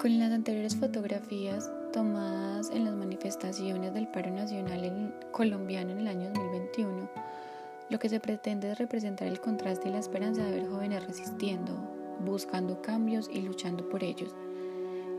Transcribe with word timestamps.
Con 0.00 0.18
las 0.18 0.30
anteriores 0.30 0.76
fotografías 0.76 1.70
tomadas 1.90 2.70
en 2.70 2.84
las 2.84 2.94
manifestaciones 2.94 3.94
del 3.94 4.08
paro 4.08 4.30
nacional 4.30 5.14
colombiano 5.32 5.92
en 5.92 6.00
el 6.00 6.08
año 6.08 6.30
2021, 6.34 7.10
lo 7.88 7.98
que 7.98 8.10
se 8.10 8.20
pretende 8.20 8.70
es 8.70 8.78
representar 8.78 9.26
el 9.26 9.40
contraste 9.40 9.88
y 9.88 9.92
la 9.92 9.98
esperanza 9.98 10.44
de 10.44 10.50
ver 10.50 10.68
jóvenes 10.68 11.06
resistiendo, 11.06 11.72
buscando 12.22 12.82
cambios 12.82 13.30
y 13.32 13.40
luchando 13.40 13.88
por 13.88 14.04
ellos, 14.04 14.34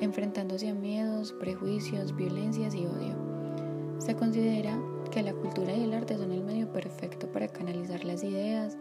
enfrentándose 0.00 0.70
a 0.70 0.74
miedos, 0.74 1.34
prejuicios, 1.34 2.16
violencias 2.16 2.74
y 2.74 2.86
odio. 2.86 3.14
Se 3.98 4.16
considera 4.16 4.80
que 5.10 5.22
la 5.22 5.34
cultura 5.34 5.74
y 5.76 5.84
el 5.84 5.92
arte 5.92 6.16
son 6.16 6.32
el 6.32 6.42
medio 6.42 6.72
perfecto 6.72 7.30
para 7.30 7.48
canalizar 7.48 8.06
las 8.06 8.24
ideas, 8.24 8.78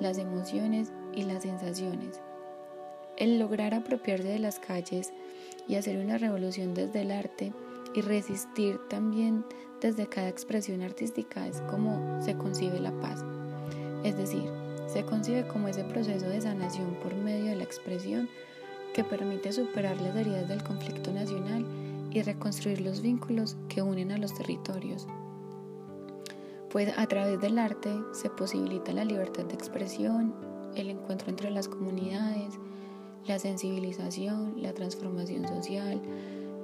las 0.00 0.18
emociones 0.18 0.92
y 1.12 1.24
las 1.24 1.42
sensaciones. 1.42 2.20
El 3.16 3.38
lograr 3.38 3.74
apropiarse 3.74 4.28
de 4.28 4.38
las 4.38 4.58
calles 4.58 5.12
y 5.68 5.76
hacer 5.76 5.98
una 5.98 6.18
revolución 6.18 6.74
desde 6.74 7.02
el 7.02 7.12
arte 7.12 7.52
y 7.94 8.00
resistir 8.00 8.78
también 8.88 9.44
desde 9.80 10.08
cada 10.08 10.28
expresión 10.28 10.82
artística 10.82 11.46
es 11.46 11.60
como 11.62 12.20
se 12.22 12.36
concibe 12.36 12.80
la 12.80 12.92
paz. 13.00 13.24
Es 14.02 14.16
decir, 14.16 14.44
se 14.92 15.04
concibe 15.04 15.46
como 15.46 15.68
ese 15.68 15.84
proceso 15.84 16.26
de 16.26 16.40
sanación 16.40 16.94
por 17.02 17.14
medio 17.14 17.46
de 17.46 17.56
la 17.56 17.64
expresión 17.64 18.28
que 18.94 19.04
permite 19.04 19.52
superar 19.52 20.00
las 20.00 20.16
heridas 20.16 20.48
del 20.48 20.62
conflicto 20.62 21.12
nacional 21.12 21.64
y 22.10 22.22
reconstruir 22.22 22.80
los 22.80 23.00
vínculos 23.00 23.56
que 23.68 23.82
unen 23.82 24.12
a 24.12 24.18
los 24.18 24.34
territorios. 24.34 25.06
Pues 26.70 26.92
a 26.96 27.06
través 27.06 27.40
del 27.40 27.58
arte 27.58 27.90
se 28.12 28.30
posibilita 28.30 28.92
la 28.92 29.04
libertad 29.04 29.44
de 29.44 29.54
expresión, 29.54 30.34
el 30.74 30.90
encuentro 30.90 31.28
entre 31.28 31.50
las 31.50 31.68
comunidades, 31.68 32.58
la 33.26 33.38
sensibilización, 33.38 34.54
la 34.60 34.72
transformación 34.72 35.48
social, 35.48 36.00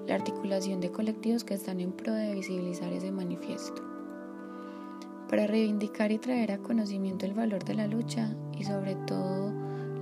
la 0.06 0.14
articulación 0.14 0.80
de 0.80 0.90
colectivos 0.90 1.44
que 1.44 1.54
están 1.54 1.80
en 1.80 1.92
pro 1.92 2.12
de 2.12 2.34
visibilizar 2.34 2.92
ese 2.92 3.10
manifiesto. 3.12 3.82
Para 5.28 5.46
reivindicar 5.46 6.10
y 6.12 6.18
traer 6.18 6.52
a 6.52 6.58
conocimiento 6.58 7.24
el 7.24 7.34
valor 7.34 7.64
de 7.64 7.74
la 7.74 7.86
lucha 7.86 8.34
y 8.58 8.64
sobre 8.64 8.96
todo 9.06 9.52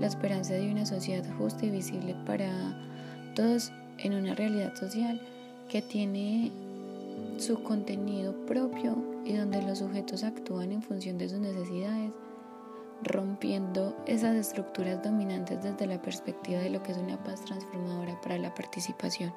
la 0.00 0.06
esperanza 0.06 0.54
de 0.54 0.70
una 0.70 0.86
sociedad 0.86 1.24
justa 1.36 1.66
y 1.66 1.70
visible 1.70 2.16
para 2.26 2.50
todos 3.34 3.70
en 3.98 4.14
una 4.14 4.34
realidad 4.34 4.74
social 4.74 5.20
que 5.68 5.82
tiene 5.82 6.50
su 7.36 7.62
contenido 7.62 8.34
propio 8.46 8.96
y 9.24 9.34
donde 9.34 9.62
los 9.62 9.78
sujetos 9.78 10.24
actúan 10.24 10.72
en 10.72 10.82
función 10.82 11.18
de 11.18 11.28
sus 11.28 11.38
necesidades, 11.38 12.10
rompiendo 13.02 13.96
esas 14.06 14.34
estructuras 14.34 15.02
dominantes 15.02 15.62
desde 15.62 15.86
la 15.86 16.00
perspectiva 16.00 16.60
de 16.60 16.70
lo 16.70 16.82
que 16.82 16.92
es 16.92 16.98
una 16.98 17.22
paz 17.22 17.44
transformadora 17.44 18.20
para 18.20 18.38
la 18.38 18.54
participación. 18.54 19.32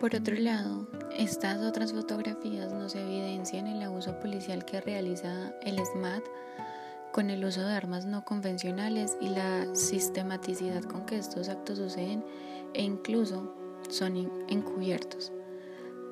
Por 0.00 0.14
otro 0.14 0.34
lado, 0.36 0.88
estas 1.14 1.58
otras 1.58 1.92
fotografías 1.92 2.72
nos 2.72 2.94
evidencian 2.94 3.66
el 3.66 3.82
abuso 3.82 4.18
policial 4.18 4.64
que 4.64 4.80
realiza 4.80 5.52
el 5.60 5.78
SMAT 5.84 6.24
con 7.12 7.28
el 7.28 7.44
uso 7.44 7.60
de 7.60 7.74
armas 7.74 8.06
no 8.06 8.24
convencionales 8.24 9.18
y 9.20 9.28
la 9.28 9.66
sistematicidad 9.74 10.82
con 10.84 11.04
que 11.04 11.18
estos 11.18 11.50
actos 11.50 11.78
suceden 11.78 12.24
e 12.72 12.82
incluso 12.82 13.54
son 13.88 14.16
encubiertos. 14.48 15.32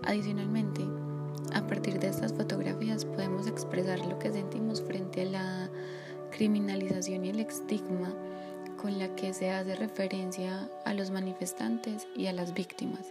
Adicionalmente, 0.04 0.84
a 1.54 1.66
partir 1.66 1.98
de 1.98 2.08
estas 2.08 2.32
fotografías 2.32 3.04
podemos 3.04 3.46
expresar 3.46 3.98
lo 4.00 4.18
que 4.18 4.32
sentimos 4.32 4.82
frente 4.82 5.22
a 5.22 5.30
la 5.30 5.70
criminalización 6.30 7.24
y 7.24 7.30
el 7.30 7.40
estigma 7.40 8.14
con 8.80 8.98
la 8.98 9.14
que 9.16 9.34
se 9.34 9.50
hace 9.50 9.74
referencia 9.74 10.70
a 10.84 10.94
los 10.94 11.10
manifestantes 11.10 12.06
y 12.14 12.26
a 12.26 12.32
las 12.32 12.54
víctimas. 12.54 13.06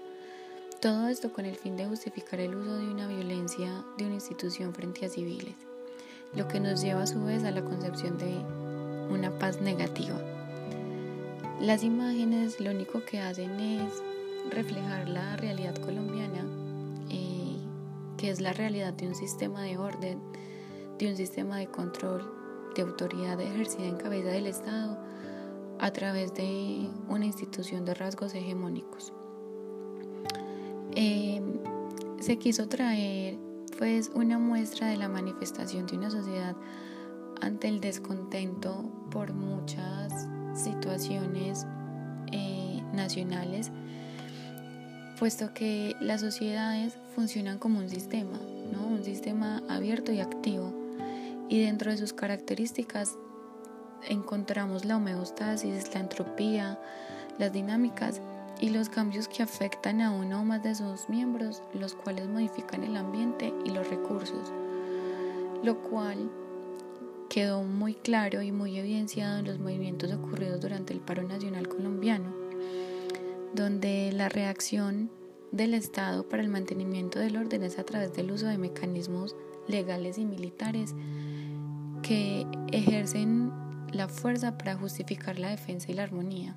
Todo 0.79 1.07
esto 1.07 1.33
con 1.33 1.45
el 1.45 1.55
fin 1.55 1.75
de 1.75 1.87
justificar 1.87 2.39
el 2.39 2.55
uso 2.55 2.77
de 2.77 2.89
una 2.89 3.07
violencia 3.07 3.83
de 3.97 4.05
una 4.05 4.15
institución 4.15 4.73
frente 4.73 5.05
a 5.05 5.09
civiles, 5.09 5.55
lo 6.35 6.47
que 6.47 6.59
nos 6.59 6.81
lleva 6.81 7.03
a 7.03 7.07
su 7.07 7.23
vez 7.23 7.43
a 7.43 7.51
la 7.51 7.63
concepción 7.63 8.17
de 8.17 8.37
una 9.09 9.37
paz 9.39 9.59
negativa. 9.59 10.21
Las 11.59 11.83
imágenes 11.83 12.59
lo 12.59 12.69
único 12.69 13.03
que 13.03 13.19
hacen 13.19 13.59
es 13.59 14.03
reflejar 14.51 15.07
la 15.09 15.35
realidad 15.37 15.75
colombiana, 15.77 16.45
eh, 17.09 17.57
que 18.17 18.29
es 18.29 18.41
la 18.41 18.53
realidad 18.53 18.93
de 18.93 19.07
un 19.07 19.15
sistema 19.15 19.61
de 19.61 19.77
orden, 19.77 20.19
de 20.97 21.09
un 21.09 21.17
sistema 21.17 21.57
de 21.57 21.67
control, 21.67 22.33
de 22.75 22.81
autoridad 22.81 23.39
ejercida 23.39 23.85
en 23.85 23.97
cabeza 23.97 24.29
del 24.29 24.47
Estado 24.47 24.97
a 25.79 25.91
través 25.91 26.33
de 26.33 26.89
una 27.07 27.25
institución 27.25 27.85
de 27.85 27.93
rasgos 27.93 28.33
hegemónicos. 28.33 29.13
Em, 30.95 31.59
se 32.19 32.37
quiso 32.37 32.67
traer 32.67 33.37
pues 33.77 34.09
una 34.15 34.39
muestra 34.39 34.87
de 34.87 34.97
la 34.97 35.07
manifestación 35.07 35.85
de 35.85 35.97
una 35.97 36.09
sociedad 36.09 36.55
ante 37.41 37.67
el 37.67 37.79
descontento 37.79 38.89
por 39.11 39.33
muchas 39.33 40.27
situaciones 40.55 41.67
eh, 42.31 42.81
nacionales, 42.93 43.71
puesto 45.17 45.53
que 45.53 45.95
las 46.00 46.22
sociedades 46.22 46.97
funcionan 47.16 47.57
como 47.57 47.79
un 47.79 47.89
sistema, 47.89 48.39
¿no? 48.72 48.85
un 48.85 49.03
sistema 49.03 49.63
abierto 49.67 50.11
y 50.11 50.19
activo, 50.19 50.72
y 51.50 51.61
dentro 51.61 51.91
de 51.91 51.97
sus 51.97 52.13
características 52.13 53.16
encontramos 54.07 54.85
la 54.85 54.97
homeostasis, 54.97 55.94
la 55.94 56.01
entropía, 56.01 56.79
las 57.39 57.51
dinámicas 57.51 58.22
y 58.59 58.69
los 58.69 58.89
cambios 58.89 59.27
que 59.27 59.44
afectan 59.44 60.01
a 60.01 60.11
uno 60.11 60.41
o 60.41 60.45
más 60.45 60.61
de 60.63 60.75
sus 60.75 61.09
miembros, 61.09 61.63
los 61.73 61.95
cuales 61.95 62.27
modifican 62.27 62.83
el 62.83 62.95
ambiente 62.95 63.53
y 63.66 63.72
los 63.72 63.89
recursos, 63.89 64.51
lo 65.63 65.81
cual 65.81 66.29
quedó 67.29 67.63
muy 67.63 67.95
claro 67.95 68.41
y 68.41 68.51
muy 68.51 68.77
evidenciado 68.77 69.39
en 69.39 69.45
los 69.45 69.59
movimientos 69.59 70.11
ocurridos 70.13 70.61
durante 70.61 70.94
el 70.94 71.00
paro 71.00 71.23
nacional 71.23 71.67
colombiano, 71.67 72.46
donde 73.53 74.11
la 74.11 74.29
reacción 74.29 75.09
del 75.51 75.73
Estado 75.73 76.27
para 76.27 76.43
el 76.43 76.49
mantenimiento 76.49 77.19
del 77.19 77.37
orden 77.37 77.63
es 77.63 77.79
a 77.79 77.83
través 77.83 78.13
del 78.13 78.31
uso 78.31 78.47
de 78.47 78.57
mecanismos 78.57 79.35
legales 79.67 80.17
y 80.17 80.25
militares 80.25 80.93
que 82.01 82.45
ejercen 82.71 83.51
la 83.91 84.07
fuerza 84.07 84.57
para 84.57 84.75
justificar 84.75 85.39
la 85.39 85.49
defensa 85.49 85.91
y 85.91 85.95
la 85.95 86.03
armonía. 86.03 86.55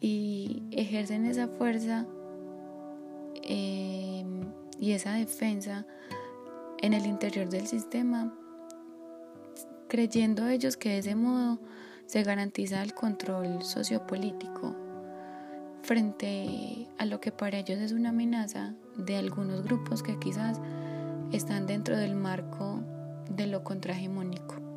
Y 0.00 0.62
ejercen 0.72 1.26
esa 1.26 1.48
fuerza 1.48 2.06
eh, 3.42 4.24
y 4.78 4.92
esa 4.92 5.14
defensa 5.14 5.86
en 6.78 6.94
el 6.94 7.06
interior 7.06 7.48
del 7.48 7.66
sistema, 7.66 8.34
creyendo 9.88 10.48
ellos 10.48 10.76
que 10.76 10.90
de 10.90 10.98
ese 10.98 11.14
modo 11.14 11.58
se 12.06 12.22
garantiza 12.22 12.82
el 12.82 12.94
control 12.94 13.62
sociopolítico 13.62 14.89
frente 15.82 16.88
a 16.98 17.04
lo 17.04 17.20
que 17.20 17.32
para 17.32 17.58
ellos 17.58 17.78
es 17.78 17.92
una 17.92 18.10
amenaza 18.10 18.74
de 18.96 19.16
algunos 19.16 19.62
grupos 19.62 20.02
que 20.02 20.18
quizás 20.18 20.60
están 21.32 21.66
dentro 21.66 21.96
del 21.96 22.14
marco 22.14 22.80
de 23.28 23.46
lo 23.46 23.64
contrahegemónico. 23.64 24.69